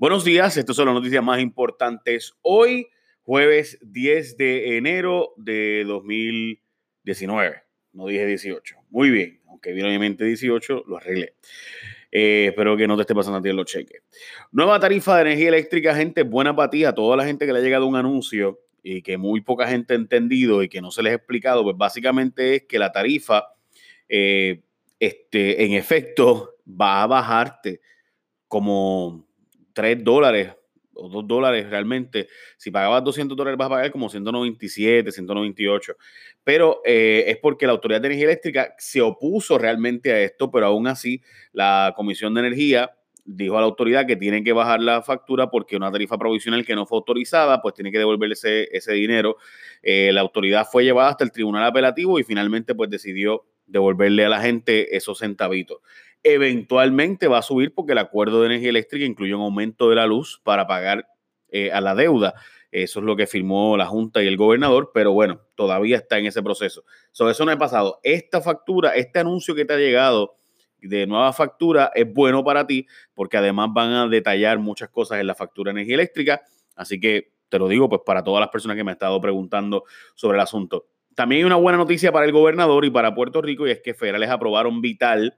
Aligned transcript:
Buenos 0.00 0.22
días, 0.22 0.56
estas 0.56 0.76
son 0.76 0.86
las 0.86 0.94
noticias 0.94 1.24
más 1.24 1.40
importantes 1.40 2.32
hoy, 2.42 2.86
jueves 3.24 3.80
10 3.82 4.36
de 4.36 4.76
enero 4.76 5.32
de 5.36 5.82
2019. 5.84 7.62
No 7.94 8.06
dije 8.06 8.24
18. 8.24 8.76
Muy 8.90 9.10
bien, 9.10 9.40
aunque 9.48 9.72
vino 9.72 9.88
mi 9.88 9.98
mente 9.98 10.24
18, 10.24 10.84
lo 10.86 10.98
arreglé. 10.98 11.34
Eh, 12.12 12.46
espero 12.50 12.76
que 12.76 12.86
no 12.86 12.94
te 12.94 13.00
esté 13.00 13.12
pasando 13.12 13.38
a 13.38 13.42
ti 13.42 13.48
en 13.48 13.56
los 13.56 13.66
cheques. 13.66 14.04
Nueva 14.52 14.78
tarifa 14.78 15.16
de 15.16 15.22
energía 15.22 15.48
eléctrica, 15.48 15.96
gente, 15.96 16.22
buena 16.22 16.54
para 16.54 16.70
ti, 16.70 16.84
a 16.84 16.94
toda 16.94 17.16
la 17.16 17.24
gente 17.24 17.44
que 17.44 17.52
le 17.52 17.58
ha 17.58 17.62
llegado 17.62 17.84
un 17.84 17.96
anuncio 17.96 18.60
y 18.84 19.02
que 19.02 19.18
muy 19.18 19.40
poca 19.40 19.66
gente 19.66 19.94
ha 19.94 19.96
entendido 19.96 20.62
y 20.62 20.68
que 20.68 20.80
no 20.80 20.92
se 20.92 21.02
les 21.02 21.10
ha 21.10 21.16
explicado, 21.16 21.64
pues 21.64 21.76
básicamente 21.76 22.54
es 22.54 22.62
que 22.68 22.78
la 22.78 22.92
tarifa, 22.92 23.48
eh, 24.08 24.62
este, 25.00 25.64
en 25.64 25.72
efecto, 25.72 26.54
va 26.68 27.02
a 27.02 27.08
bajarte 27.08 27.80
como 28.46 29.27
3 29.78 30.02
dólares 30.02 30.50
o 30.92 31.08
2 31.08 31.28
dólares 31.28 31.70
realmente. 31.70 32.26
Si 32.56 32.72
pagabas 32.72 33.04
200 33.04 33.36
dólares 33.36 33.56
vas 33.56 33.66
a 33.66 33.70
pagar 33.70 33.92
como 33.92 34.08
197, 34.08 35.12
198. 35.12 35.94
Pero 36.42 36.82
eh, 36.84 37.26
es 37.28 37.36
porque 37.36 37.64
la 37.64 37.74
Autoridad 37.74 38.00
de 38.00 38.08
Energía 38.08 38.26
Eléctrica 38.26 38.74
se 38.76 39.00
opuso 39.00 39.56
realmente 39.56 40.10
a 40.10 40.20
esto, 40.20 40.50
pero 40.50 40.66
aún 40.66 40.88
así 40.88 41.22
la 41.52 41.94
Comisión 41.94 42.34
de 42.34 42.40
Energía 42.40 42.90
dijo 43.24 43.56
a 43.56 43.60
la 43.60 43.66
autoridad 43.66 44.04
que 44.04 44.16
tienen 44.16 44.42
que 44.42 44.52
bajar 44.52 44.80
la 44.80 45.00
factura 45.00 45.48
porque 45.48 45.76
una 45.76 45.92
tarifa 45.92 46.18
provisional 46.18 46.66
que 46.66 46.74
no 46.74 46.84
fue 46.84 46.98
autorizada, 46.98 47.62
pues 47.62 47.74
tiene 47.74 47.92
que 47.92 47.98
devolverle 47.98 48.34
ese, 48.34 48.92
dinero. 48.94 49.36
Eh, 49.80 50.10
la 50.12 50.22
autoridad 50.22 50.66
fue 50.68 50.82
llevada 50.82 51.10
hasta 51.10 51.22
el 51.22 51.30
tribunal 51.30 51.62
apelativo 51.62 52.18
y 52.18 52.24
finalmente 52.24 52.74
pues 52.74 52.90
decidió 52.90 53.44
devolverle 53.64 54.24
a 54.24 54.28
la 54.28 54.40
gente 54.40 54.96
esos 54.96 55.18
centavitos 55.20 55.78
eventualmente 56.22 57.28
va 57.28 57.38
a 57.38 57.42
subir 57.42 57.74
porque 57.74 57.92
el 57.92 57.98
acuerdo 57.98 58.40
de 58.40 58.46
energía 58.46 58.70
eléctrica 58.70 59.04
incluye 59.04 59.34
un 59.34 59.42
aumento 59.42 59.88
de 59.88 59.96
la 59.96 60.06
luz 60.06 60.40
para 60.44 60.66
pagar 60.66 61.08
eh, 61.50 61.72
a 61.72 61.80
la 61.80 61.94
deuda. 61.94 62.34
Eso 62.70 63.00
es 63.00 63.06
lo 63.06 63.16
que 63.16 63.26
firmó 63.26 63.76
la 63.76 63.86
Junta 63.86 64.22
y 64.22 64.26
el 64.26 64.36
gobernador, 64.36 64.90
pero 64.92 65.12
bueno, 65.12 65.40
todavía 65.54 65.96
está 65.96 66.18
en 66.18 66.26
ese 66.26 66.42
proceso. 66.42 66.84
Sobre 67.12 67.32
eso 67.32 67.44
no 67.44 67.52
ha 67.52 67.56
pasado. 67.56 68.00
Esta 68.02 68.42
factura, 68.42 68.94
este 68.94 69.18
anuncio 69.18 69.54
que 69.54 69.64
te 69.64 69.72
ha 69.72 69.78
llegado 69.78 70.36
de 70.80 71.06
nueva 71.06 71.32
factura 71.32 71.90
es 71.94 72.12
bueno 72.12 72.44
para 72.44 72.66
ti 72.66 72.86
porque 73.14 73.36
además 73.36 73.70
van 73.72 73.92
a 73.92 74.06
detallar 74.06 74.58
muchas 74.58 74.90
cosas 74.90 75.18
en 75.18 75.26
la 75.26 75.34
factura 75.34 75.70
de 75.72 75.80
energía 75.80 75.94
eléctrica. 75.94 76.42
Así 76.76 77.00
que 77.00 77.32
te 77.48 77.58
lo 77.58 77.68
digo 77.68 77.88
pues 77.88 78.02
para 78.04 78.22
todas 78.22 78.40
las 78.40 78.50
personas 78.50 78.76
que 78.76 78.84
me 78.84 78.90
han 78.90 78.96
estado 78.96 79.20
preguntando 79.20 79.84
sobre 80.14 80.36
el 80.36 80.42
asunto. 80.42 80.86
También 81.14 81.40
hay 81.40 81.44
una 81.44 81.56
buena 81.56 81.78
noticia 81.78 82.12
para 82.12 82.26
el 82.26 82.32
gobernador 82.32 82.84
y 82.84 82.90
para 82.90 83.14
Puerto 83.14 83.42
Rico 83.42 83.66
y 83.66 83.70
es 83.70 83.80
que 83.80 83.94
federales 83.94 84.30
aprobaron 84.30 84.80
Vital 84.80 85.36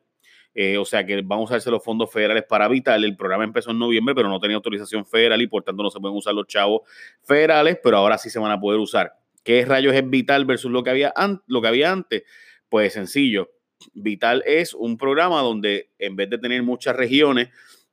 eh, 0.55 0.79
o 0.79 0.84
sea 0.84 1.06
que 1.06 1.23
vamos 1.23 1.51
a 1.51 1.55
usarse 1.55 1.70
los 1.70 1.83
fondos 1.83 2.12
federales 2.12 2.45
para 2.48 2.69
Vital. 2.69 3.05
El 3.05 3.17
programa 3.17 3.45
empezó 3.45 3.70
en 3.70 3.79
noviembre, 3.79 4.15
pero 4.15 4.29
no 4.29 4.41
tenía 4.41 4.56
autorización 4.56 5.06
federal 5.06 5.41
y 5.41 5.47
por 5.47 5.62
tanto 5.62 5.83
no 5.83 5.91
se 5.91 6.01
pueden 6.01 6.17
usar 6.17 6.34
los 6.34 6.47
chavos 6.47 6.83
federales, 7.23 7.79
pero 7.83 7.98
ahora 7.98 8.19
sí 8.19 8.31
se 8.31 8.39
van 8.39 8.51
a 8.51 8.61
poder 8.61 8.81
usar. 8.81 9.12
¿Qué 9.45 9.65
rayos 9.65 9.95
es 9.95 10.09
Vital 10.09 10.45
versus 10.45 10.71
lo 10.71 10.83
que 10.83 10.91
había, 10.91 11.15
lo 11.47 11.62
que 11.62 11.69
había 11.69 11.93
antes? 11.93 12.25
Pues 12.69 12.93
sencillo. 12.93 13.51
Vital 13.95 14.43
es 14.45 14.75
un 14.75 14.98
programa 14.98 15.41
donde 15.41 15.91
en 15.98 16.17
vez 16.17 16.28
de 16.28 16.39
tener 16.39 16.62
muchas 16.62 16.95
regiones, 16.97 17.48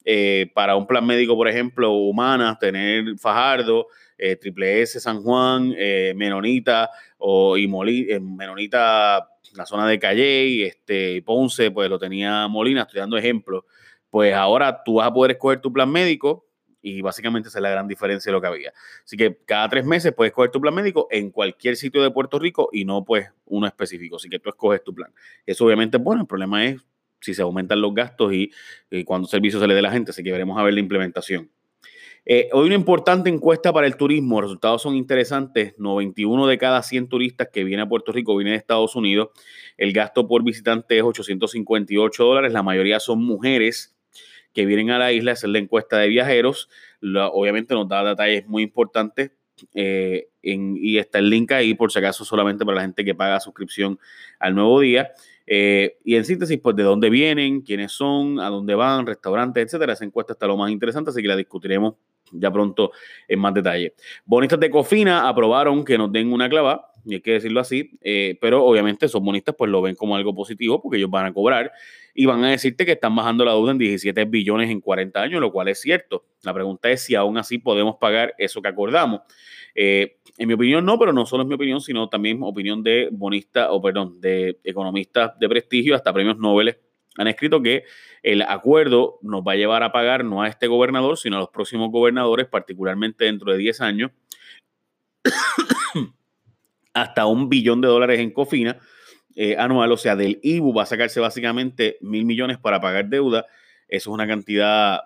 eh, 0.09 0.49
para 0.53 0.75
un 0.75 0.87
plan 0.87 1.05
médico, 1.05 1.35
por 1.35 1.47
ejemplo, 1.47 1.91
humanas, 1.91 2.57
tener 2.59 3.17
Fajardo, 3.17 3.87
eh, 4.17 4.35
Triple 4.37 4.81
S 4.81 4.99
San 4.99 5.21
Juan, 5.21 5.69
Menonita 6.15 6.89
o 7.17 7.57
y 7.57 7.67
Menonita 7.67 9.27
la 9.53 9.65
zona 9.65 9.87
de 9.87 9.99
Calle 9.99 10.65
este, 10.65 11.21
Ponce, 11.23 11.71
pues 11.71 11.89
lo 11.89 11.99
tenía 11.99 12.47
Molina, 12.47 12.83
estoy 12.83 12.99
dando 12.99 13.17
ejemplos. 13.17 13.63
Pues 14.09 14.33
ahora 14.33 14.83
tú 14.83 14.95
vas 14.95 15.07
a 15.07 15.13
poder 15.13 15.31
escoger 15.31 15.59
tu 15.59 15.71
plan 15.71 15.91
médico 15.91 16.47
y 16.81 17.01
básicamente 17.01 17.49
esa 17.49 17.59
es 17.59 17.63
la 17.63 17.69
gran 17.69 17.87
diferencia 17.87 18.29
de 18.29 18.33
lo 18.33 18.41
que 18.41 18.47
había. 18.47 18.73
Así 19.03 19.17
que 19.17 19.37
cada 19.45 19.67
tres 19.69 19.85
meses 19.85 20.13
puedes 20.13 20.31
escoger 20.31 20.51
tu 20.51 20.61
plan 20.61 20.73
médico 20.73 21.07
en 21.11 21.31
cualquier 21.31 21.75
sitio 21.75 22.01
de 22.01 22.11
Puerto 22.11 22.39
Rico 22.39 22.69
y 22.71 22.85
no 22.85 23.03
pues 23.03 23.29
uno 23.45 23.67
específico. 23.67 24.15
Así 24.15 24.29
que 24.29 24.39
tú 24.39 24.49
escoges 24.49 24.83
tu 24.83 24.93
plan. 24.93 25.11
Eso 25.45 25.65
obviamente 25.65 25.97
es 25.97 26.03
bueno. 26.03 26.21
El 26.21 26.27
problema 26.27 26.65
es 26.65 26.79
si 27.19 27.33
se 27.33 27.41
aumentan 27.41 27.81
los 27.81 27.93
gastos 27.93 28.33
y, 28.33 28.51
y 28.89 29.03
cuando 29.03 29.27
servicio 29.27 29.59
se 29.59 29.67
le 29.67 29.73
dé 29.73 29.79
a 29.79 29.83
la 29.83 29.91
gente. 29.91 30.11
Así 30.11 30.23
que 30.23 30.31
veremos 30.31 30.57
a 30.57 30.63
ver 30.63 30.73
la 30.73 30.79
implementación. 30.79 31.49
Eh, 32.29 32.49
hoy 32.51 32.65
una 32.65 32.75
importante 32.75 33.29
encuesta 33.29 33.71
para 33.71 33.87
el 33.87 33.95
turismo, 33.95 34.41
los 34.41 34.49
resultados 34.49 34.81
son 34.81 34.95
interesantes, 34.97 35.75
91 35.77 36.47
de 36.47 36.57
cada 36.57 36.83
100 36.83 37.07
turistas 37.07 37.47
que 37.53 37.63
vienen 37.63 37.85
a 37.85 37.89
Puerto 37.89 38.11
Rico 38.11 38.35
vienen 38.35 38.51
de 38.51 38.57
Estados 38.57 38.97
Unidos, 38.97 39.29
el 39.77 39.93
gasto 39.93 40.27
por 40.27 40.43
visitante 40.43 40.97
es 40.97 41.03
858 41.03 42.25
dólares, 42.25 42.51
la 42.51 42.63
mayoría 42.63 42.99
son 42.99 43.23
mujeres 43.23 43.97
que 44.53 44.65
vienen 44.65 44.89
a 44.89 44.99
la 44.99 45.13
isla 45.13 45.31
a 45.31 45.33
hacer 45.35 45.51
la 45.51 45.59
encuesta 45.59 45.99
de 45.99 46.09
viajeros, 46.09 46.67
obviamente 47.31 47.73
nos 47.73 47.87
da 47.87 48.03
detalles 48.03 48.45
muy 48.45 48.63
importantes 48.63 49.31
eh, 49.73 50.27
y 50.41 50.97
está 50.97 51.19
el 51.19 51.29
link 51.29 51.53
ahí 51.53 51.75
por 51.75 51.93
si 51.93 51.99
acaso 51.99 52.25
solamente 52.25 52.65
para 52.65 52.75
la 52.75 52.81
gente 52.81 53.05
que 53.05 53.15
paga 53.15 53.39
suscripción 53.39 53.99
al 54.37 54.53
nuevo 54.53 54.81
día. 54.81 55.13
Eh, 55.49 55.97
y 56.03 56.15
en 56.15 56.25
síntesis, 56.25 56.59
pues 56.61 56.75
de 56.75 56.83
dónde 56.83 57.09
vienen, 57.09 57.61
quiénes 57.61 57.93
son, 57.93 58.39
a 58.41 58.49
dónde 58.49 58.75
van, 58.75 59.05
restaurantes, 59.07 59.63
etcétera. 59.63 59.93
Esa 59.93 60.03
encuesta 60.03 60.33
está 60.33 60.45
lo 60.45 60.57
más 60.57 60.71
interesante, 60.71 61.09
así 61.09 61.21
que 61.21 61.27
la 61.29 61.37
discutiremos 61.37 61.95
ya 62.31 62.51
pronto 62.51 62.91
en 63.27 63.39
más 63.39 63.53
detalle. 63.53 63.93
Bonistas 64.25 64.59
de 64.59 64.69
Cofina 64.69 65.27
aprobaron 65.27 65.83
que 65.83 65.97
nos 65.97 66.11
den 66.11 66.31
una 66.31 66.49
clava, 66.49 66.91
y 67.07 67.15
hay 67.15 67.21
que 67.21 67.31
decirlo 67.31 67.61
así, 67.61 67.91
eh, 68.01 68.37
pero 68.41 68.65
obviamente 68.65 69.05
esos 69.05 69.21
bonistas 69.21 69.55
pues 69.57 69.71
lo 69.71 69.81
ven 69.81 69.95
como 69.95 70.15
algo 70.15 70.35
positivo 70.35 70.81
porque 70.81 70.97
ellos 70.97 71.09
van 71.09 71.25
a 71.25 71.33
cobrar 71.33 71.71
y 72.13 72.25
van 72.25 72.43
a 72.43 72.49
decirte 72.49 72.85
que 72.85 72.93
están 72.93 73.15
bajando 73.15 73.45
la 73.45 73.53
deuda 73.53 73.71
en 73.71 73.77
17 73.77 74.25
billones 74.25 74.69
en 74.69 74.81
40 74.81 75.21
años, 75.21 75.39
lo 75.39 75.51
cual 75.51 75.69
es 75.69 75.79
cierto. 75.79 76.25
La 76.43 76.53
pregunta 76.53 76.89
es 76.89 77.03
si 77.03 77.15
aún 77.15 77.37
así 77.37 77.59
podemos 77.59 77.95
pagar 77.95 78.33
eso 78.37 78.61
que 78.61 78.67
acordamos. 78.67 79.21
Eh, 79.73 80.17
en 80.37 80.47
mi 80.47 80.55
opinión 80.55 80.83
no, 80.83 80.99
pero 80.99 81.13
no 81.13 81.25
solo 81.25 81.43
es 81.43 81.49
mi 81.49 81.55
opinión, 81.55 81.79
sino 81.79 82.09
también 82.09 82.39
opinión 82.41 82.83
de 82.83 83.07
bonistas, 83.11 83.67
o 83.69 83.81
perdón, 83.81 84.19
de 84.19 84.59
economistas 84.63 85.37
de 85.39 85.47
prestigio, 85.47 85.95
hasta 85.95 86.11
premios 86.11 86.37
Nobel 86.37 86.77
han 87.17 87.27
escrito 87.27 87.61
que 87.61 87.83
el 88.23 88.43
acuerdo 88.43 89.19
nos 89.21 89.41
va 89.41 89.53
a 89.53 89.55
llevar 89.55 89.83
a 89.83 89.91
pagar 89.91 90.23
no 90.23 90.41
a 90.43 90.47
este 90.47 90.67
gobernador, 90.67 91.17
sino 91.17 91.37
a 91.37 91.39
los 91.39 91.49
próximos 91.49 91.91
gobernadores, 91.91 92.47
particularmente 92.47 93.25
dentro 93.25 93.51
de 93.51 93.57
10 93.57 93.81
años, 93.81 94.11
hasta 96.93 97.25
un 97.25 97.49
billón 97.49 97.81
de 97.81 97.87
dólares 97.87 98.19
en 98.19 98.31
cofina 98.31 98.79
eh, 99.35 99.55
anual. 99.57 99.91
O 99.91 99.97
sea, 99.97 100.15
del 100.15 100.39
IBU 100.41 100.73
va 100.73 100.83
a 100.83 100.87
sacarse 100.87 101.19
básicamente 101.19 101.97
mil 102.01 102.25
millones 102.25 102.57
para 102.57 102.79
pagar 102.79 103.07
deuda. 103.09 103.45
Eso 103.87 104.09
es 104.09 104.13
una 104.13 104.27
cantidad 104.27 105.01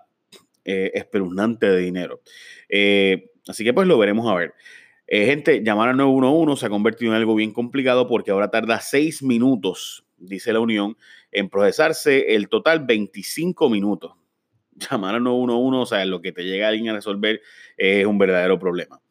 eh, 0.66 0.92
espeluznante 0.94 1.70
de 1.70 1.78
dinero. 1.78 2.22
Eh, 2.70 3.32
así 3.48 3.64
que 3.64 3.74
pues 3.74 3.88
lo 3.88 3.98
veremos 3.98 4.30
a 4.30 4.36
ver. 4.36 4.54
gente, 5.08 5.62
llamar 5.64 5.90
al 5.90 5.98
911 5.98 6.60
se 6.60 6.66
ha 6.66 6.70
convertido 6.70 7.12
en 7.12 7.18
algo 7.18 7.36
bien 7.36 7.52
complicado 7.52 8.08
porque 8.08 8.32
ahora 8.32 8.50
tarda 8.50 8.80
seis 8.80 9.22
minutos 9.22 10.06
dice 10.22 10.54
la 10.54 10.60
Unión, 10.60 10.98
en 11.32 11.50
procesarse 11.50 12.36
el 12.36 12.50
total 12.50 12.86
25 12.86 13.70
minutos. 13.70 14.14
Llamar 14.72 15.16
al 15.16 15.24
911, 15.24 15.78
o 15.78 15.86
sea, 15.86 16.06
lo 16.06 16.22
que 16.22 16.32
te 16.32 16.44
llega 16.44 16.68
alguien 16.68 16.90
a 16.90 16.94
resolver 16.94 17.42
es 17.78 18.06
un 18.06 18.18
verdadero 18.18 18.58
problema. 18.58 19.02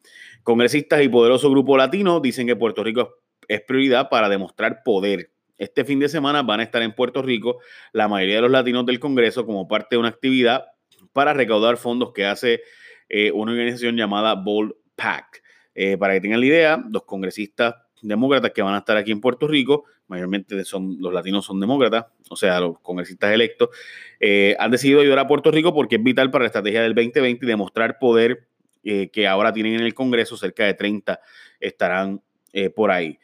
Congresistas 0.43 1.03
y 1.03 1.09
poderoso 1.09 1.49
grupo 1.51 1.77
latino 1.77 2.19
dicen 2.19 2.47
que 2.47 2.55
Puerto 2.55 2.83
Rico 2.83 3.21
es 3.47 3.61
prioridad 3.61 4.09
para 4.09 4.29
demostrar 4.29 4.81
poder. 4.83 5.31
Este 5.57 5.85
fin 5.85 5.99
de 5.99 6.09
semana 6.09 6.41
van 6.41 6.61
a 6.61 6.63
estar 6.63 6.81
en 6.81 6.93
Puerto 6.93 7.21
Rico 7.21 7.59
la 7.91 8.07
mayoría 8.07 8.37
de 8.37 8.41
los 8.41 8.51
latinos 8.51 8.85
del 8.85 8.99
Congreso 8.99 9.45
como 9.45 9.67
parte 9.67 9.95
de 9.95 9.99
una 9.99 10.09
actividad 10.09 10.65
para 11.13 11.33
recaudar 11.33 11.77
fondos 11.77 12.13
que 12.13 12.25
hace 12.25 12.61
eh, 13.09 13.31
una 13.31 13.51
organización 13.51 13.95
llamada 13.95 14.33
Bold 14.33 14.73
Pack. 14.95 15.43
Eh, 15.75 15.97
para 15.97 16.13
que 16.13 16.21
tengan 16.21 16.39
la 16.39 16.45
idea, 16.45 16.83
los 16.89 17.03
congresistas 17.03 17.75
demócratas 18.01 18.51
que 18.51 18.61
van 18.61 18.73
a 18.73 18.79
estar 18.79 18.97
aquí 18.97 19.11
en 19.11 19.21
Puerto 19.21 19.47
Rico, 19.47 19.85
mayormente 20.11 20.65
son, 20.65 20.97
los 20.99 21.13
latinos 21.13 21.45
son 21.45 21.59
demócratas, 21.61 22.07
o 22.29 22.35
sea, 22.35 22.59
los 22.59 22.79
congresistas 22.81 23.33
electos, 23.33 23.69
eh, 24.19 24.57
han 24.59 24.69
decidido 24.69 24.99
ayudar 24.99 25.19
a 25.19 25.27
Puerto 25.27 25.51
Rico 25.51 25.73
porque 25.73 25.95
es 25.95 26.03
vital 26.03 26.29
para 26.29 26.43
la 26.43 26.47
estrategia 26.47 26.81
del 26.81 26.93
2020 26.93 27.45
y 27.45 27.47
demostrar 27.47 27.97
poder 27.97 28.45
eh, 28.83 29.09
que 29.09 29.25
ahora 29.25 29.53
tienen 29.53 29.75
en 29.75 29.81
el 29.81 29.93
Congreso, 29.93 30.35
cerca 30.35 30.65
de 30.65 30.73
30 30.73 31.21
estarán 31.61 32.21
eh, 32.51 32.69
por 32.69 32.91
ahí. 32.91 33.17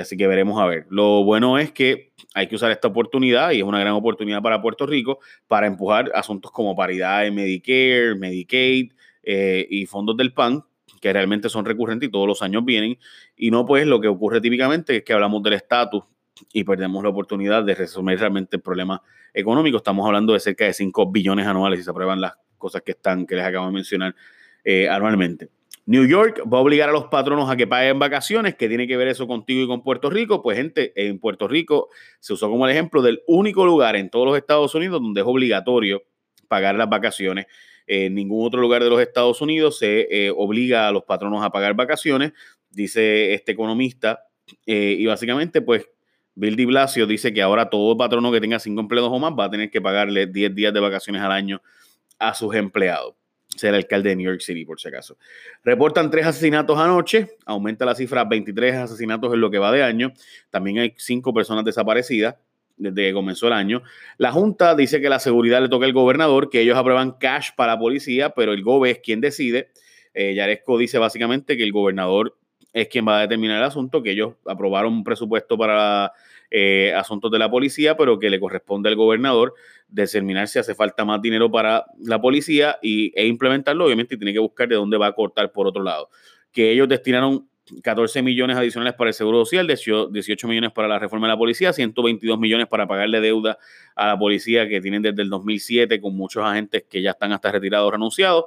así 0.00 0.16
que 0.16 0.28
veremos 0.28 0.60
a 0.60 0.66
ver. 0.66 0.86
Lo 0.90 1.24
bueno 1.24 1.58
es 1.58 1.72
que 1.72 2.12
hay 2.34 2.46
que 2.46 2.54
usar 2.54 2.70
esta 2.70 2.86
oportunidad 2.86 3.50
y 3.50 3.58
es 3.58 3.64
una 3.64 3.80
gran 3.80 3.94
oportunidad 3.94 4.40
para 4.40 4.62
Puerto 4.62 4.86
Rico 4.86 5.18
para 5.48 5.66
empujar 5.66 6.12
asuntos 6.14 6.52
como 6.52 6.76
paridad 6.76 7.26
en 7.26 7.34
Medicare, 7.34 8.14
Medicaid 8.14 8.92
y 9.24 9.86
fondos 9.86 10.16
del 10.16 10.32
PAN, 10.32 10.64
que 11.00 11.12
realmente 11.12 11.48
son 11.48 11.64
recurrentes 11.64 12.08
y 12.08 12.12
todos 12.12 12.26
los 12.26 12.42
años 12.42 12.64
vienen, 12.64 12.98
y 13.36 13.50
no 13.50 13.66
pues 13.66 13.86
lo 13.86 14.00
que 14.00 14.08
ocurre 14.08 14.40
típicamente 14.40 14.96
es 14.96 15.02
que 15.02 15.12
hablamos 15.12 15.42
del 15.42 15.54
estatus 15.54 16.04
y 16.52 16.64
perdemos 16.64 17.02
la 17.02 17.10
oportunidad 17.10 17.64
de 17.64 17.74
resolver 17.74 18.18
realmente 18.18 18.56
el 18.56 18.62
problema 18.62 19.02
económico. 19.32 19.78
Estamos 19.78 20.06
hablando 20.06 20.32
de 20.32 20.40
cerca 20.40 20.64
de 20.64 20.72
5 20.72 21.10
billones 21.10 21.46
anuales 21.46 21.80
si 21.80 21.84
se 21.84 21.90
aprueban 21.90 22.20
las 22.20 22.34
cosas 22.56 22.82
que 22.82 22.92
están, 22.92 23.26
que 23.26 23.36
les 23.36 23.44
acabo 23.44 23.66
de 23.66 23.72
mencionar 23.72 24.14
eh, 24.64 24.88
anualmente. 24.88 25.48
New 25.88 26.06
York 26.06 26.42
va 26.52 26.58
a 26.58 26.60
obligar 26.60 26.90
a 26.90 26.92
los 26.92 27.04
patronos 27.04 27.50
a 27.50 27.56
que 27.56 27.66
paguen 27.66 27.98
vacaciones. 27.98 28.56
¿Qué 28.56 28.68
tiene 28.68 28.86
que 28.86 28.98
ver 28.98 29.08
eso 29.08 29.26
contigo 29.26 29.62
y 29.62 29.66
con 29.66 29.82
Puerto 29.82 30.10
Rico? 30.10 30.42
Pues 30.42 30.58
gente, 30.58 30.92
en 30.96 31.18
Puerto 31.18 31.48
Rico 31.48 31.88
se 32.20 32.34
usó 32.34 32.50
como 32.50 32.66
el 32.66 32.72
ejemplo 32.72 33.00
del 33.00 33.22
único 33.26 33.64
lugar 33.64 33.96
en 33.96 34.10
todos 34.10 34.26
los 34.26 34.36
Estados 34.36 34.74
Unidos 34.74 35.00
donde 35.00 35.22
es 35.22 35.26
obligatorio 35.26 36.02
pagar 36.46 36.74
las 36.74 36.90
vacaciones 36.90 37.46
En 37.86 38.14
ningún 38.14 38.46
otro 38.46 38.60
lugar 38.60 38.84
de 38.84 38.90
los 38.90 39.00
Estados 39.00 39.40
Unidos 39.40 39.78
se 39.78 40.08
eh, 40.10 40.30
obliga 40.30 40.88
a 40.88 40.92
los 40.92 41.04
patronos 41.04 41.42
a 41.42 41.48
pagar 41.48 41.72
vacaciones, 41.72 42.32
dice 42.68 43.32
este 43.32 43.52
economista. 43.52 44.24
Eh, 44.66 44.96
y 44.98 45.06
básicamente, 45.06 45.62
pues, 45.62 45.88
Bill 46.38 46.54
Di 46.54 46.66
Blasio 46.66 47.04
dice 47.08 47.34
que 47.34 47.42
ahora 47.42 47.68
todo 47.68 47.96
patrono 47.96 48.30
que 48.30 48.40
tenga 48.40 48.60
cinco 48.60 48.80
empleados 48.80 49.10
o 49.12 49.18
más 49.18 49.32
va 49.32 49.46
a 49.46 49.50
tener 49.50 49.70
que 49.70 49.80
pagarle 49.80 50.28
10 50.28 50.54
días 50.54 50.72
de 50.72 50.78
vacaciones 50.78 51.20
al 51.20 51.32
año 51.32 51.60
a 52.16 52.32
sus 52.32 52.54
empleados. 52.54 53.14
Ser 53.48 53.74
alcalde 53.74 54.10
de 54.10 54.16
New 54.16 54.30
York 54.30 54.40
City, 54.40 54.64
por 54.64 54.78
si 54.78 54.86
acaso. 54.86 55.18
Reportan 55.64 56.12
tres 56.12 56.26
asesinatos 56.26 56.78
anoche, 56.78 57.36
aumenta 57.44 57.84
la 57.84 57.96
cifra 57.96 58.20
a 58.20 58.24
23 58.24 58.76
asesinatos 58.76 59.34
en 59.34 59.40
lo 59.40 59.50
que 59.50 59.58
va 59.58 59.72
de 59.72 59.82
año. 59.82 60.12
También 60.50 60.78
hay 60.78 60.94
cinco 60.96 61.34
personas 61.34 61.64
desaparecidas 61.64 62.36
desde 62.76 63.08
que 63.08 63.12
comenzó 63.12 63.48
el 63.48 63.54
año. 63.54 63.82
La 64.16 64.30
Junta 64.30 64.76
dice 64.76 65.00
que 65.00 65.08
la 65.08 65.18
seguridad 65.18 65.60
le 65.60 65.68
toca 65.68 65.86
al 65.86 65.92
gobernador, 65.92 66.50
que 66.50 66.60
ellos 66.60 66.78
aprueban 66.78 67.16
cash 67.18 67.50
para 67.56 67.72
la 67.72 67.80
policía, 67.80 68.30
pero 68.30 68.52
el 68.52 68.62
GOBE 68.62 68.92
es 68.92 68.98
quien 69.00 69.20
decide. 69.20 69.72
Eh, 70.14 70.34
Yaresco 70.36 70.78
dice 70.78 70.98
básicamente 70.98 71.56
que 71.56 71.64
el 71.64 71.72
gobernador 71.72 72.37
es 72.72 72.88
quien 72.88 73.06
va 73.06 73.18
a 73.18 73.20
determinar 73.22 73.58
el 73.58 73.64
asunto, 73.64 74.02
que 74.02 74.12
ellos 74.12 74.34
aprobaron 74.46 74.92
un 74.92 75.04
presupuesto 75.04 75.56
para 75.56 76.12
eh, 76.50 76.92
asuntos 76.94 77.30
de 77.30 77.38
la 77.38 77.50
policía, 77.50 77.96
pero 77.96 78.18
que 78.18 78.30
le 78.30 78.40
corresponde 78.40 78.88
al 78.88 78.96
gobernador 78.96 79.54
determinar 79.88 80.48
si 80.48 80.58
hace 80.58 80.74
falta 80.74 81.04
más 81.04 81.20
dinero 81.20 81.50
para 81.50 81.84
la 81.98 82.20
policía 82.20 82.78
y, 82.82 83.12
e 83.14 83.26
implementarlo, 83.26 83.86
obviamente, 83.86 84.16
tiene 84.16 84.32
que 84.32 84.38
buscar 84.38 84.68
de 84.68 84.76
dónde 84.76 84.96
va 84.96 85.08
a 85.08 85.12
cortar 85.12 85.52
por 85.52 85.66
otro 85.66 85.82
lado. 85.82 86.10
Que 86.52 86.72
ellos 86.72 86.88
destinaron 86.88 87.48
14 87.82 88.22
millones 88.22 88.56
adicionales 88.56 88.94
para 88.94 89.10
el 89.10 89.14
Seguro 89.14 89.44
Social, 89.44 89.66
18 89.66 90.48
millones 90.48 90.72
para 90.72 90.88
la 90.88 90.98
reforma 90.98 91.26
de 91.26 91.34
la 91.34 91.38
policía, 91.38 91.72
122 91.72 92.38
millones 92.38 92.66
para 92.66 92.86
pagarle 92.86 93.20
deuda 93.20 93.58
a 93.94 94.06
la 94.06 94.18
policía 94.18 94.68
que 94.68 94.80
tienen 94.80 95.02
desde 95.02 95.22
el 95.22 95.28
2007 95.28 96.00
con 96.00 96.16
muchos 96.16 96.44
agentes 96.44 96.84
que 96.88 97.02
ya 97.02 97.10
están 97.10 97.32
hasta 97.32 97.52
retirados, 97.52 97.92
renunciados, 97.92 98.46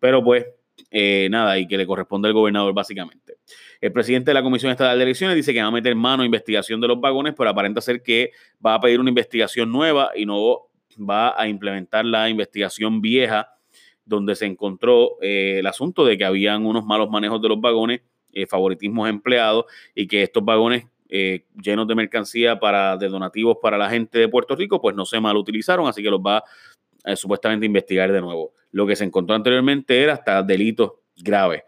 pero 0.00 0.22
pues 0.24 0.46
eh, 0.90 1.28
nada, 1.30 1.58
y 1.58 1.66
que 1.66 1.76
le 1.76 1.86
corresponde 1.86 2.28
al 2.28 2.34
gobernador 2.34 2.72
básicamente. 2.74 3.36
El 3.80 3.92
presidente 3.92 4.30
de 4.30 4.34
la 4.34 4.42
Comisión 4.42 4.70
Estatal 4.70 4.96
de 4.96 5.04
Elecciones 5.04 5.36
dice 5.36 5.52
que 5.52 5.60
va 5.60 5.68
a 5.68 5.72
meter 5.72 5.94
mano 5.94 6.22
a 6.22 6.26
investigación 6.26 6.80
de 6.80 6.88
los 6.88 7.00
vagones, 7.00 7.34
pero 7.36 7.50
aparenta 7.50 7.80
ser 7.80 8.02
que 8.02 8.30
va 8.64 8.74
a 8.74 8.80
pedir 8.80 9.00
una 9.00 9.08
investigación 9.08 9.72
nueva 9.72 10.10
y 10.14 10.26
no 10.26 10.68
va 10.98 11.40
a 11.40 11.48
implementar 11.48 12.04
la 12.04 12.28
investigación 12.28 13.00
vieja 13.00 13.48
donde 14.04 14.34
se 14.34 14.46
encontró 14.46 15.16
eh, 15.20 15.58
el 15.60 15.66
asunto 15.66 16.04
de 16.04 16.18
que 16.18 16.24
habían 16.24 16.66
unos 16.66 16.84
malos 16.84 17.08
manejos 17.08 17.40
de 17.40 17.48
los 17.48 17.60
vagones 17.60 18.02
eh, 18.32 18.46
favoritismos 18.46 19.08
empleados 19.08 19.66
y 19.94 20.06
que 20.06 20.22
estos 20.22 20.44
vagones 20.44 20.86
eh, 21.14 21.44
llenos 21.62 21.86
de 21.86 21.94
mercancía 21.94 22.58
para, 22.58 22.96
de 22.96 23.08
donativos 23.08 23.58
para 23.60 23.76
la 23.76 23.90
gente 23.90 24.18
de 24.18 24.28
Puerto 24.28 24.56
Rico, 24.56 24.80
pues 24.80 24.96
no 24.96 25.04
se 25.04 25.20
mal 25.20 25.36
utilizaron, 25.36 25.86
así 25.86 26.02
que 26.02 26.08
los 26.08 26.20
va 26.20 26.42
a 27.04 27.16
supuestamente 27.16 27.66
investigar 27.66 28.12
de 28.12 28.20
nuevo. 28.20 28.54
Lo 28.70 28.86
que 28.86 28.96
se 28.96 29.04
encontró 29.04 29.34
anteriormente 29.34 30.02
era 30.02 30.14
hasta 30.14 30.42
delitos 30.42 30.92
graves. 31.16 31.62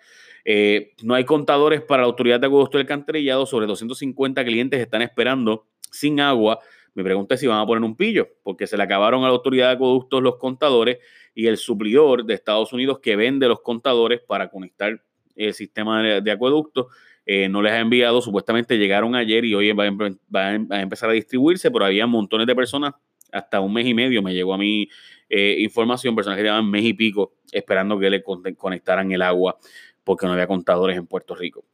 Eh, 0.45 0.93
no 1.03 1.15
hay 1.15 1.25
contadores 1.25 1.81
para 1.83 2.03
la 2.03 2.07
autoridad 2.07 2.41
de 2.41 2.47
acueducto 2.47 2.79
del 2.79 2.85
alcantarillado. 2.87 3.47
Sobre 3.47 3.67
250 3.67 4.45
clientes 4.45 4.81
están 4.81 5.03
esperando 5.03 5.67
sin 5.91 6.21
agua. 6.21 6.61
Me 6.95 7.03
pregunta 7.03 7.37
si 7.37 7.47
van 7.47 7.61
a 7.61 7.67
poner 7.67 7.83
un 7.83 7.97
pillo, 7.97 8.29
porque 8.43 8.67
se 8.67 8.77
le 8.77 8.83
acabaron 8.83 9.25
a 9.25 9.27
la 9.27 9.33
autoridad 9.33 9.69
de 9.69 9.75
acueductos 9.75 10.23
los 10.23 10.37
contadores 10.37 10.99
y 11.35 11.49
el 11.49 11.57
suplidor 11.57 12.25
de 12.25 12.35
Estados 12.35 12.73
Unidos 12.73 13.01
que 13.01 13.17
vende 13.17 13.49
los 13.49 13.61
contadores 13.61 14.21
para 14.21 14.49
conectar 14.49 15.03
el 15.35 15.55
sistema 15.55 16.03
de, 16.03 16.31
acueducto. 16.31 16.89
Eh, 17.27 17.49
no 17.49 17.63
les 17.63 17.73
ha 17.73 17.81
enviado, 17.81 18.21
supuestamente 18.21 18.79
llegaron 18.79 19.17
ayer 19.17 19.45
y 19.45 19.55
hoy 19.55 19.73
va 19.73 19.85
a, 19.85 20.81
empezar 20.81 21.11
a 21.11 21.15
distribuirse, 21.15 21.71
pero 21.71 21.87
había 21.87 22.07
montones 22.07 22.47
de 22.47 22.55
personas, 22.55 22.95
hasta 23.35 23.61
un 23.61 23.73
mes 23.73 23.87
y 23.87 23.95
medio 23.95 24.23
me 24.23 24.33
llegó 24.33 24.55
a 24.55 24.59
mi 24.59 24.89
eh, 25.29 25.57
información, 25.59 26.15
personas 26.15 26.37
que 26.37 26.45
llevaban 26.45 26.71
mes 26.71 26.85
y 26.85 26.95
pico 26.95 27.35
esperando 27.53 27.99
que 27.99 28.11
le 28.11 28.23
conectaran 28.23 29.11
el 29.13 29.23
agua 29.23 29.59
porque 30.05 30.27
no 30.27 30.33
había 30.33 30.47
contadores 30.47 30.97
en 30.97 31.07
Puerto 31.07 31.35
Rico. 31.35 31.65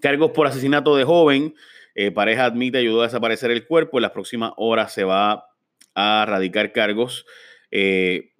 Cargos 0.00 0.30
por 0.30 0.46
asesinato 0.46 0.96
de 0.96 1.04
joven, 1.04 1.54
eh, 1.94 2.10
pareja 2.10 2.44
admite 2.44 2.78
ayudó 2.78 3.00
a 3.00 3.04
desaparecer 3.04 3.50
el 3.50 3.66
cuerpo, 3.66 3.98
en 3.98 4.02
las 4.02 4.12
próximas 4.12 4.52
horas 4.56 4.92
se 4.92 5.04
va 5.04 5.46
a 5.94 6.24
radicar 6.26 6.72
cargos 6.72 7.26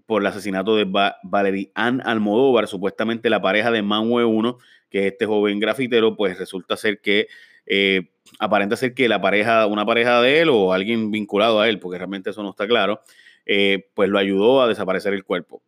por 0.06 0.22
el 0.22 0.26
asesinato 0.26 0.74
de 0.76 0.86
Valerian 1.22 2.00
Almodóvar, 2.02 2.66
supuestamente 2.66 3.28
la 3.28 3.42
pareja 3.42 3.70
de 3.70 3.82
Manue 3.82 4.24
1, 4.24 4.58
que 4.88 5.00
es 5.00 5.12
este 5.12 5.26
joven 5.26 5.60
grafitero, 5.60 6.16
pues 6.16 6.38
resulta 6.38 6.78
ser 6.78 7.00
que 7.00 7.28
eh, 7.68 8.08
aparenta 8.38 8.76
ser 8.76 8.94
que 8.94 9.08
la 9.08 9.20
pareja, 9.20 9.66
una 9.66 9.84
pareja 9.84 10.22
de 10.22 10.40
él 10.40 10.48
o 10.48 10.72
alguien 10.72 11.10
vinculado 11.10 11.60
a 11.60 11.68
él, 11.68 11.78
porque 11.78 11.98
realmente 11.98 12.30
eso 12.30 12.42
no 12.42 12.50
está 12.50 12.66
claro, 12.66 13.02
eh, 13.44 13.88
pues 13.94 14.08
lo 14.08 14.18
ayudó 14.18 14.62
a 14.62 14.68
desaparecer 14.68 15.12
el 15.12 15.22
cuerpo. 15.22 15.62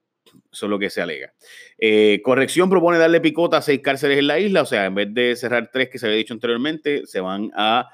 Eso 0.53 0.67
es 0.67 0.71
lo 0.71 0.79
que 0.79 0.91
se 0.91 1.03
alega. 1.03 1.33
Eh, 1.79 2.21
corrección 2.25 2.71
propone 2.71 2.99
darle 2.99 3.21
picota 3.21 3.59
a 3.59 3.63
seis 3.63 3.81
cárceles 3.81 4.19
en 4.19 4.27
la 4.27 4.39
isla, 4.39 4.63
o 4.63 4.67
sea, 4.67 4.87
en 4.87 4.95
vez 4.95 5.13
de 5.13 5.37
cerrar 5.37 5.71
tres 5.73 5.91
que 5.91 5.99
se 5.99 6.07
había 6.07 6.19
dicho 6.19 6.35
anteriormente, 6.35 7.07
se 7.07 7.21
van 7.21 7.51
a 7.55 7.89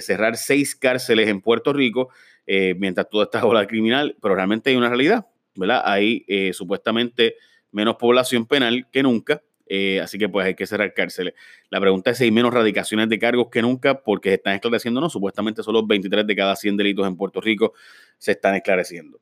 cerrar 0.00 0.36
seis 0.36 0.76
cárceles 0.76 1.28
en 1.28 1.40
Puerto 1.40 1.72
Rico 1.72 2.10
mientras 2.46 3.08
toda 3.10 3.24
esta 3.24 3.44
ola 3.44 3.66
criminal, 3.66 4.16
pero 4.22 4.36
realmente 4.36 4.70
hay 4.70 4.76
una 4.76 4.88
realidad. 4.88 5.26
¿verdad? 5.56 5.82
Hay 5.84 6.24
supuestamente 6.52 7.34
menos 7.72 7.96
población 7.96 8.46
penal 8.46 8.86
que 8.92 9.02
nunca, 9.02 9.42
eh, 9.68 10.00
así 10.00 10.18
que 10.18 10.28
pues 10.28 10.46
hay 10.46 10.54
que 10.54 10.66
cerrar 10.66 10.94
cárceles. 10.94 11.34
La 11.70 11.80
pregunta 11.80 12.10
es 12.10 12.18
si 12.18 12.24
hay 12.24 12.30
menos 12.30 12.52
radicaciones 12.52 13.08
de 13.08 13.18
cargos 13.18 13.48
que 13.50 13.62
nunca, 13.62 14.02
porque 14.02 14.30
se 14.30 14.34
están 14.36 14.54
esclareciendo, 14.54 15.00
no, 15.00 15.10
supuestamente 15.10 15.62
solo 15.62 15.86
23 15.86 16.26
de 16.26 16.36
cada 16.36 16.56
100 16.56 16.76
delitos 16.76 17.06
en 17.06 17.16
Puerto 17.16 17.40
Rico 17.40 17.74
se 18.18 18.32
están 18.32 18.54
esclareciendo. 18.54 19.20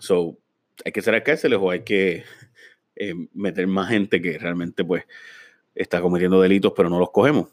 So, 0.00 0.38
¿hay 0.84 0.92
que 0.92 1.02
cerrar 1.02 1.22
cárceles 1.22 1.58
o 1.60 1.70
hay 1.70 1.82
que 1.82 2.24
eh, 2.96 3.14
meter 3.32 3.66
más 3.66 3.88
gente 3.88 4.20
que 4.20 4.38
realmente 4.38 4.84
pues 4.84 5.04
está 5.74 6.00
cometiendo 6.00 6.40
delitos 6.40 6.72
pero 6.76 6.88
no 6.88 6.98
los 6.98 7.10
cogemos? 7.10 7.48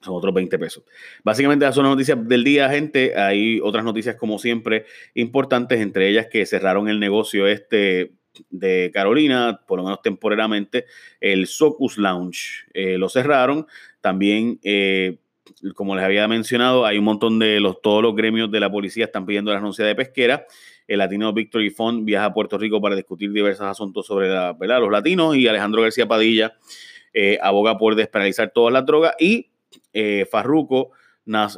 son 0.00 0.14
otros 0.14 0.32
20 0.32 0.58
pesos. 0.58 0.84
Básicamente 1.24 1.64
esas 1.64 1.74
son 1.74 1.84
las 1.84 1.92
noticias 1.92 2.28
del 2.28 2.44
día, 2.44 2.68
gente. 2.70 3.16
Hay 3.16 3.60
otras 3.60 3.84
noticias 3.84 4.16
como 4.16 4.38
siempre 4.38 4.86
importantes, 5.14 5.80
entre 5.80 6.08
ellas 6.08 6.28
que 6.30 6.46
cerraron 6.46 6.88
el 6.88 7.00
negocio 7.00 7.46
este 7.46 8.12
de 8.50 8.90
Carolina, 8.92 9.60
por 9.66 9.78
lo 9.78 9.84
menos 9.84 10.02
temporalmente, 10.02 10.86
el 11.20 11.46
Socus 11.46 11.98
Lounge. 11.98 12.66
Eh, 12.74 12.98
lo 12.98 13.08
cerraron. 13.08 13.66
También, 14.00 14.60
eh, 14.62 15.18
como 15.74 15.96
les 15.96 16.04
había 16.04 16.28
mencionado, 16.28 16.86
hay 16.86 16.98
un 16.98 17.04
montón 17.04 17.38
de 17.38 17.60
los, 17.60 17.80
todos 17.82 18.02
los 18.02 18.14
gremios 18.14 18.50
de 18.50 18.60
la 18.60 18.70
policía 18.70 19.06
están 19.06 19.26
pidiendo 19.26 19.50
la 19.50 19.58
renuncia 19.58 19.84
de 19.84 19.94
pesquera. 19.94 20.46
El 20.86 20.98
Latino 20.98 21.32
Victory 21.32 21.70
Fund 21.70 22.04
viaja 22.04 22.26
a 22.26 22.32
Puerto 22.32 22.56
Rico 22.56 22.80
para 22.80 22.96
discutir 22.96 23.30
diversos 23.30 23.66
asuntos 23.66 24.06
sobre 24.06 24.28
la, 24.28 24.54
los 24.58 24.90
latinos 24.90 25.36
y 25.36 25.46
Alejandro 25.46 25.82
García 25.82 26.08
Padilla 26.08 26.54
eh, 27.12 27.38
aboga 27.42 27.76
por 27.76 27.94
despenalizar 27.94 28.50
todas 28.54 28.72
las 28.72 28.86
drogas 28.86 29.14
y 29.18 29.50
eh, 29.92 30.26
Farruco 30.30 30.92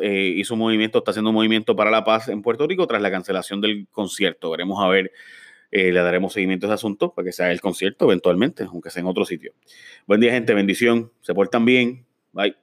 hizo 0.02 0.54
un 0.54 0.60
movimiento, 0.60 0.98
está 0.98 1.12
haciendo 1.12 1.30
un 1.30 1.36
movimiento 1.36 1.76
para 1.76 1.92
la 1.92 2.02
paz 2.02 2.28
en 2.28 2.42
Puerto 2.42 2.66
Rico 2.66 2.88
tras 2.88 3.00
la 3.00 3.10
cancelación 3.10 3.60
del 3.60 3.86
concierto. 3.92 4.50
Veremos 4.50 4.82
a 4.82 4.88
ver, 4.88 5.12
eh, 5.70 5.92
le 5.92 6.00
daremos 6.00 6.32
seguimiento 6.32 6.66
a 6.66 6.70
ese 6.70 6.74
asunto 6.74 7.14
para 7.14 7.26
que 7.26 7.32
sea 7.32 7.50
el 7.52 7.60
concierto 7.60 8.06
eventualmente, 8.06 8.64
aunque 8.64 8.90
sea 8.90 9.00
en 9.00 9.06
otro 9.06 9.24
sitio. 9.24 9.52
Buen 10.06 10.20
día, 10.20 10.32
gente, 10.32 10.54
bendición, 10.54 11.12
se 11.20 11.34
portan 11.34 11.64
bien, 11.64 12.06
bye. 12.32 12.60